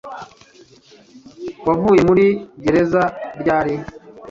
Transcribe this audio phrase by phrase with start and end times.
[1.67, 2.25] Wavuye muri
[2.63, 3.03] gereza
[3.39, 3.73] ryari